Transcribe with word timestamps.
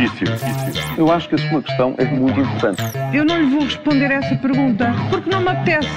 difícil. 0.00 0.26
Eu 0.96 1.10
acho 1.10 1.28
que 1.28 1.34
a 1.34 1.38
sua 1.38 1.62
questão 1.62 1.94
é 1.98 2.04
muito 2.04 2.40
importante. 2.40 2.82
Eu 3.12 3.24
não 3.24 3.38
lhe 3.38 3.46
vou 3.46 3.64
responder 3.64 4.10
essa 4.10 4.36
pergunta 4.36 4.92
porque 5.10 5.30
não 5.30 5.40
me 5.40 5.48
apetece. 5.48 5.88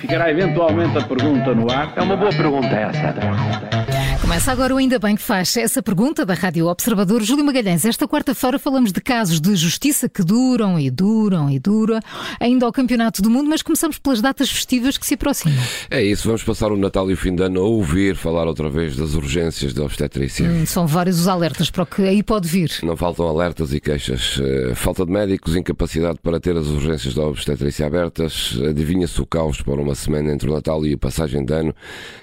Ficará 0.00 0.30
eventualmente 0.30 0.98
a 0.98 1.02
pergunta 1.02 1.54
no 1.54 1.70
ar. 1.70 1.92
É 1.96 2.02
uma 2.02 2.16
boa 2.16 2.30
pergunta 2.30 2.66
essa. 2.66 3.69
Começa 4.30 4.52
agora 4.52 4.72
o 4.72 4.76
Ainda 4.76 4.96
Bem 4.96 5.16
que 5.16 5.22
faz 5.22 5.56
essa 5.56 5.82
pergunta 5.82 6.24
da 6.24 6.34
Rádio 6.34 6.68
Observador. 6.68 7.20
Júlio 7.20 7.44
Magalhães, 7.44 7.84
esta 7.84 8.06
quarta-feira 8.06 8.60
falamos 8.60 8.92
de 8.92 9.00
casos 9.00 9.40
de 9.40 9.56
justiça 9.56 10.08
que 10.08 10.22
duram 10.22 10.78
e 10.78 10.88
duram 10.88 11.50
e 11.50 11.58
duram, 11.58 11.98
ainda 12.38 12.64
ao 12.64 12.70
Campeonato 12.70 13.20
do 13.22 13.28
Mundo, 13.28 13.50
mas 13.50 13.60
começamos 13.60 13.98
pelas 13.98 14.22
datas 14.22 14.48
festivas 14.48 14.96
que 14.96 15.04
se 15.04 15.14
aproximam. 15.14 15.58
É 15.90 16.00
isso, 16.00 16.28
vamos 16.28 16.44
passar 16.44 16.70
o 16.70 16.76
Natal 16.76 17.10
e 17.10 17.14
o 17.14 17.16
fim 17.16 17.34
de 17.34 17.42
ano 17.42 17.58
a 17.58 17.64
ouvir 17.64 18.14
falar 18.14 18.46
outra 18.46 18.70
vez 18.70 18.94
das 18.94 19.14
urgências 19.14 19.74
da 19.74 19.82
obstetrícia. 19.82 20.48
Hum, 20.48 20.64
são 20.64 20.86
vários 20.86 21.18
os 21.18 21.26
alertas 21.26 21.68
para 21.68 21.82
o 21.82 21.86
que 21.86 22.02
aí 22.02 22.22
pode 22.22 22.46
vir. 22.46 22.70
Não 22.84 22.96
faltam 22.96 23.26
alertas 23.26 23.74
e 23.74 23.80
queixas. 23.80 24.36
Uh, 24.36 24.76
falta 24.76 25.04
de 25.04 25.10
médicos, 25.10 25.56
incapacidade 25.56 26.20
para 26.22 26.38
ter 26.38 26.56
as 26.56 26.68
urgências 26.68 27.14
da 27.14 27.24
obstetrícia 27.24 27.84
abertas. 27.84 28.56
Adivinha-se 28.68 29.20
o 29.20 29.26
caos 29.26 29.60
para 29.60 29.82
uma 29.82 29.96
semana 29.96 30.32
entre 30.32 30.48
o 30.48 30.54
Natal 30.54 30.86
e 30.86 30.92
a 30.92 30.98
passagem 30.98 31.44
de 31.44 31.52
ano, 31.52 31.74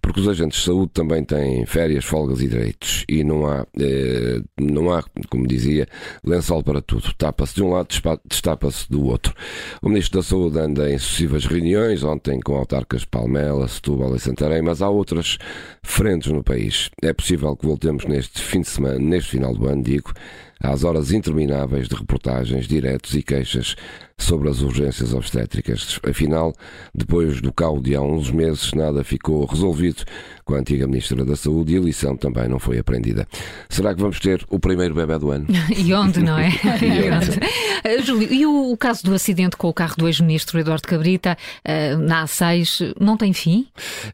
porque 0.00 0.20
os 0.20 0.28
agentes 0.28 0.60
de 0.60 0.64
saúde 0.64 0.92
também 0.92 1.24
têm 1.24 1.66
férias 1.66 2.04
folgas 2.04 2.40
e 2.40 2.48
direitos. 2.48 3.04
E 3.08 3.22
não 3.22 3.46
há, 3.46 3.66
eh, 3.78 4.40
não 4.58 4.92
há, 4.92 5.02
como 5.28 5.46
dizia, 5.46 5.86
lençol 6.24 6.62
para 6.62 6.80
tudo. 6.80 7.12
Tapa-se 7.14 7.54
de 7.54 7.62
um 7.62 7.70
lado, 7.70 7.88
destapa-se 8.26 8.90
do 8.90 9.04
outro. 9.06 9.34
O 9.82 9.88
Ministro 9.88 10.20
da 10.20 10.22
Saúde 10.22 10.58
anda 10.58 10.90
em 10.90 10.98
sucessivas 10.98 11.46
reuniões, 11.46 12.02
ontem 12.02 12.40
com 12.40 12.56
autarcas 12.56 13.04
Palmela, 13.04 13.68
Setúbal 13.68 14.16
e 14.16 14.20
Santarém, 14.20 14.62
mas 14.62 14.82
há 14.82 14.88
outras 14.88 15.38
frentes 15.82 16.32
no 16.32 16.42
país. 16.42 16.90
É 17.02 17.12
possível 17.12 17.54
que 17.56 17.66
voltemos 17.66 18.04
neste 18.06 18.40
fim 18.40 18.60
de 18.60 18.68
semana, 18.68 18.98
neste 18.98 19.30
final 19.30 19.54
do 19.54 19.66
ano, 19.66 19.82
digo, 19.82 20.12
às 20.60 20.84
horas 20.84 21.10
intermináveis 21.10 21.88
de 21.88 21.94
reportagens, 21.94 22.68
diretos 22.68 23.14
e 23.14 23.22
queixas 23.22 23.74
sobre 24.18 24.50
as 24.50 24.60
urgências 24.60 25.14
obstétricas. 25.14 25.98
Afinal, 26.08 26.52
depois 26.94 27.40
do 27.40 27.52
caos 27.52 27.82
de 27.82 27.94
há 27.94 28.02
uns 28.02 28.30
meses, 28.30 28.72
nada 28.72 29.02
ficou 29.02 29.44
resolvido 29.46 30.04
com 30.44 30.54
a 30.54 30.58
antiga 30.58 30.86
Ministra 30.86 31.24
da 31.24 31.34
Saúde 31.34 31.74
e 31.74 31.78
a 31.78 31.80
lição 31.80 32.16
também 32.16 32.48
não 32.48 32.58
foi 32.58 32.78
aprendida. 32.78 33.26
Será 33.68 33.94
que 33.94 34.00
vamos 34.00 34.20
ter 34.20 34.44
o 34.50 34.60
primeiro 34.60 34.94
bebê 34.94 35.18
do 35.18 35.30
ano? 35.30 35.46
e 35.74 35.94
onde, 35.94 36.20
não 36.20 36.38
é? 36.38 36.50
e 36.82 37.10
onde? 37.10 37.40
Uh, 37.90 38.02
Júlio, 38.02 38.32
e 38.32 38.46
o, 38.46 38.72
o, 38.72 38.76
caso 38.76 39.02
do 39.04 39.14
acidente 39.14 39.56
com 39.56 39.68
o 39.68 39.74
carro 39.74 39.96
do 39.96 40.06
ex-ministro 40.06 40.58
Eduardo 40.58 40.86
Cabrita 40.86 41.36
uh, 41.64 41.98
na 41.98 42.24
A6 42.24 42.94
não 43.00 43.16
tem 43.16 43.32
fim? 43.32 43.66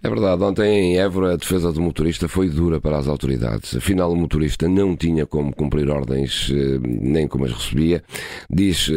É 0.03 0.09
verdade. 0.09 0.43
Ontem 0.43 0.95
em 0.95 0.99
Évora 0.99 1.35
a 1.35 1.37
defesa 1.37 1.73
do 1.73 1.81
motorista 1.81 2.29
foi 2.29 2.49
dura 2.49 2.81
para 2.81 2.97
as 2.99 3.07
autoridades. 3.07 3.77
Afinal, 3.77 4.13
o 4.13 4.17
motorista 4.17 4.69
não 4.69 4.97
tinha 4.97 5.27
como 5.27 5.55
cumprir 5.55 5.91
ordens, 5.91 6.49
uh, 6.49 6.81
nem 6.85 7.29
como 7.29 7.45
as 7.45 7.53
recebia. 7.53 8.03
Diz 8.49 8.91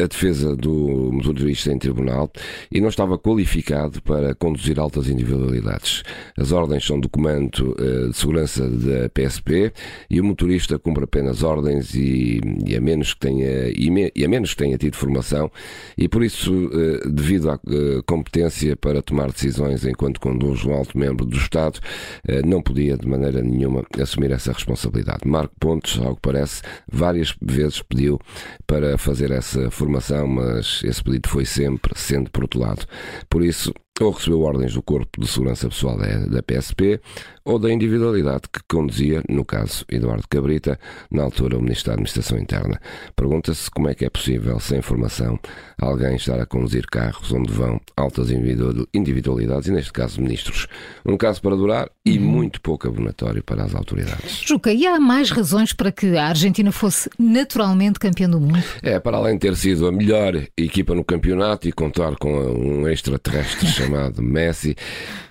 a 0.00 0.06
defesa 0.06 0.54
do 0.56 1.10
motorista 1.12 1.72
em 1.72 1.78
tribunal 1.78 2.30
e 2.70 2.80
não 2.80 2.88
estava 2.88 3.18
qualificado 3.18 4.02
para 4.02 4.34
conduzir 4.34 4.78
altas 4.78 5.08
individualidades. 5.08 6.02
As 6.36 6.52
ordens 6.52 6.84
são 6.84 7.00
documento 7.00 7.74
uh, 7.78 8.10
de 8.10 8.16
segurança 8.16 8.68
da 8.68 9.08
PSP 9.08 9.72
e 10.10 10.20
o 10.20 10.24
motorista 10.24 10.78
cumpre 10.78 11.04
apenas 11.04 11.42
ordens 11.42 11.94
e, 11.94 12.40
e 12.66 12.76
a 12.76 12.80
menos 12.80 13.14
que 13.14 13.20
tenha 13.20 13.68
e, 13.68 14.12
e, 14.14 14.25
a 14.26 14.28
menos 14.28 14.54
tenha 14.54 14.76
tido 14.76 14.96
formação 14.96 15.50
e 15.96 16.08
por 16.08 16.22
isso 16.22 16.52
uh, 16.52 17.10
devido 17.10 17.50
à 17.50 17.54
uh, 17.54 18.02
competência 18.06 18.76
para 18.76 19.00
tomar 19.00 19.30
decisões 19.30 19.84
enquanto 19.84 20.20
conduz 20.20 20.64
um 20.64 20.72
alto 20.72 20.98
membro 20.98 21.24
do 21.24 21.36
Estado 21.36 21.80
não 22.44 22.60
podia 22.60 22.96
de 22.96 23.06
maneira 23.06 23.40
nenhuma 23.42 23.84
assumir 24.00 24.30
essa 24.30 24.52
responsabilidade. 24.52 25.26
Marco 25.26 25.54
Pontes, 25.58 25.98
ao 25.98 26.14
que 26.14 26.20
parece, 26.20 26.62
várias 26.90 27.34
vezes 27.40 27.82
pediu 27.82 28.20
para 28.66 28.98
fazer 28.98 29.30
essa 29.30 29.70
formação, 29.70 30.26
mas 30.26 30.66
mas 30.66 30.82
esse 30.84 31.02
pedido 31.02 31.28
foi 31.28 31.44
sempre 31.44 31.92
sendo 31.96 32.30
protelado. 32.30 32.84
Por 33.28 33.44
isso, 33.44 33.72
ou 34.00 34.10
recebeu 34.10 34.42
ordens 34.42 34.74
do 34.74 34.82
Corpo 34.82 35.20
de 35.20 35.26
Segurança 35.26 35.68
Pessoal 35.68 35.96
da 35.96 36.42
PSP 36.42 37.00
ou 37.46 37.58
da 37.58 37.72
individualidade 37.72 38.42
que 38.52 38.60
conduzia, 38.68 39.22
no 39.28 39.44
caso 39.44 39.84
Eduardo 39.88 40.24
Cabrita, 40.28 40.78
na 41.10 41.22
altura 41.22 41.56
o 41.56 41.62
Ministro 41.62 41.86
da 41.86 41.92
Administração 41.94 42.38
Interna. 42.38 42.80
Pergunta-se 43.14 43.70
como 43.70 43.88
é 43.88 43.94
que 43.94 44.04
é 44.04 44.10
possível, 44.10 44.58
sem 44.58 44.82
formação, 44.82 45.38
alguém 45.80 46.16
estar 46.16 46.40
a 46.40 46.44
conduzir 46.44 46.86
carros 46.90 47.32
onde 47.32 47.52
vão 47.52 47.80
altas 47.96 48.30
individualidades, 48.92 49.68
e 49.68 49.72
neste 49.72 49.92
caso 49.92 50.20
ministros. 50.20 50.66
Um 51.04 51.16
caso 51.16 51.40
para 51.40 51.54
durar 51.54 51.88
e 52.04 52.18
uhum. 52.18 52.24
muito 52.24 52.60
pouco 52.60 52.88
abonatório 52.88 53.42
para 53.44 53.62
as 53.62 53.74
autoridades. 53.74 54.42
Juca, 54.44 54.72
e 54.72 54.84
há 54.84 54.98
mais 54.98 55.30
razões 55.30 55.72
para 55.72 55.92
que 55.92 56.16
a 56.16 56.26
Argentina 56.26 56.72
fosse 56.72 57.08
naturalmente 57.16 58.00
campeã 58.00 58.28
do 58.28 58.40
mundo? 58.40 58.62
É, 58.82 58.98
para 58.98 59.18
além 59.18 59.34
de 59.34 59.40
ter 59.40 59.56
sido 59.56 59.86
a 59.86 59.92
melhor 59.92 60.34
equipa 60.56 60.94
no 60.94 61.04
campeonato 61.04 61.68
e 61.68 61.72
contar 61.72 62.16
com 62.16 62.32
um 62.32 62.88
extraterrestre 62.88 63.68
chamado 63.86 64.22
Messi, 64.22 64.76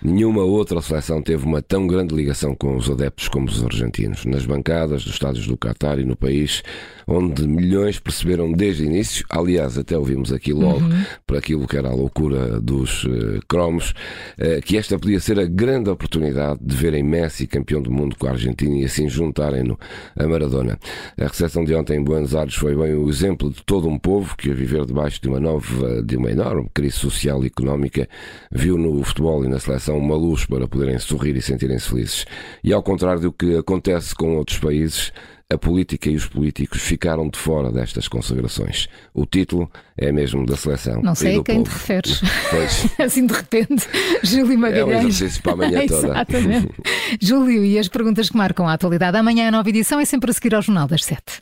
nenhuma 0.01 0.43
outra 0.43 0.81
seleção 0.81 1.21
teve 1.21 1.45
uma 1.45 1.61
tão 1.61 1.87
grande 1.87 2.15
ligação 2.15 2.55
com 2.55 2.75
os 2.75 2.89
adeptos 2.89 3.27
como 3.27 3.47
os 3.47 3.63
argentinos. 3.63 4.25
Nas 4.25 4.45
bancadas 4.45 5.03
dos 5.03 5.13
estádios 5.13 5.47
do 5.47 5.57
Qatar 5.57 5.99
e 5.99 6.05
no 6.05 6.15
país, 6.15 6.63
onde 7.07 7.47
milhões 7.47 7.99
perceberam 7.99 8.51
desde 8.51 8.83
o 8.83 8.85
início, 8.85 9.25
aliás, 9.29 9.77
até 9.77 9.97
ouvimos 9.97 10.31
aqui 10.31 10.53
logo, 10.53 10.85
uhum. 10.85 11.03
para 11.25 11.37
aquilo 11.37 11.67
que 11.67 11.77
era 11.77 11.89
a 11.89 11.93
loucura 11.93 12.59
dos 12.59 13.03
uh, 13.03 13.39
cromos, 13.47 13.91
uh, 14.39 14.61
que 14.63 14.77
esta 14.77 14.97
podia 14.97 15.19
ser 15.19 15.39
a 15.39 15.45
grande 15.45 15.89
oportunidade 15.89 16.59
de 16.61 16.75
verem 16.75 17.03
Messi 17.03 17.47
campeão 17.47 17.81
do 17.81 17.91
mundo 17.91 18.15
com 18.17 18.27
a 18.27 18.31
Argentina 18.31 18.75
e 18.77 18.85
assim 18.85 19.07
juntarem-no 19.07 19.77
a 20.17 20.27
Maradona. 20.27 20.79
A 21.19 21.27
recepção 21.27 21.63
de 21.63 21.75
ontem 21.75 21.97
em 21.97 22.03
Buenos 22.03 22.35
Aires 22.35 22.55
foi 22.55 22.75
bem 22.75 22.95
o 22.95 23.09
exemplo 23.09 23.49
de 23.49 23.63
todo 23.63 23.87
um 23.87 23.97
povo 23.97 24.35
que 24.35 24.51
a 24.51 24.53
viver 24.53 24.85
debaixo 24.85 25.21
de 25.21 25.27
uma 25.27 25.39
nova, 25.39 26.01
de 26.01 26.17
uma 26.17 26.31
enorme 26.31 26.69
crise 26.73 26.95
social 26.95 27.43
e 27.43 27.47
económica, 27.47 28.07
viu 28.51 28.77
no 28.77 29.03
futebol 29.03 29.43
e 29.43 29.47
na 29.47 29.59
seleção 29.59 29.97
uma 29.97 30.15
luz 30.15 30.45
para 30.45 30.67
poderem 30.67 30.97
sorrir 30.99 31.35
e 31.35 31.41
sentirem-se 31.41 31.89
felizes. 31.89 32.25
E 32.63 32.73
ao 32.73 32.83
contrário 32.83 33.21
do 33.21 33.31
que 33.31 33.57
acontece 33.57 34.13
com 34.15 34.37
outros 34.37 34.59
países, 34.59 35.11
a 35.51 35.57
política 35.57 36.09
e 36.09 36.15
os 36.15 36.25
políticos 36.25 36.81
ficaram 36.81 37.29
de 37.29 37.37
fora 37.37 37.71
destas 37.71 38.07
consagrações. 38.07 38.87
O 39.13 39.25
título 39.25 39.69
é 39.95 40.11
mesmo 40.11 40.45
da 40.45 40.55
seleção. 40.55 41.01
Não 41.03 41.13
sei 41.13 41.39
a 41.39 41.43
quem 41.43 41.63
povo. 41.63 41.69
te 41.69 41.73
referes. 41.73 42.21
Pois. 42.49 42.99
assim 43.05 43.27
de 43.27 43.33
repente, 43.33 43.87
Júlio 44.23 44.57
Magalhães. 44.57 45.03
É 45.03 45.05
um 45.05 45.07
exercício 45.07 45.43
para 45.43 45.53
amanhã 45.53 45.85
toda. 45.87 46.07
Exatamente. 46.07 46.69
Júlio, 47.21 47.63
e 47.63 47.77
as 47.77 47.87
perguntas 47.87 48.29
que 48.29 48.37
marcam 48.37 48.67
a 48.67 48.73
atualidade. 48.73 49.17
Amanhã 49.17 49.47
a 49.47 49.51
nova 49.51 49.69
edição 49.69 49.99
é 49.99 50.05
sempre 50.05 50.31
a 50.31 50.33
seguir 50.33 50.55
ao 50.55 50.61
Jornal 50.61 50.87
das 50.87 51.03
Sete. 51.03 51.41